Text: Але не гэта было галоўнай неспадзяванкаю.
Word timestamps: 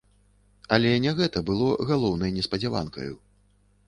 Але 0.77 0.93
не 1.03 1.11
гэта 1.19 1.43
было 1.49 1.67
галоўнай 1.91 2.31
неспадзяванкаю. 2.39 3.13